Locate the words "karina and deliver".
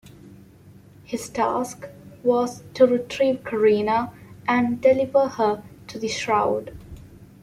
3.45-5.27